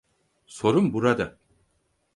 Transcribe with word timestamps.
Sorun 0.45 0.93
burada. 0.93 1.39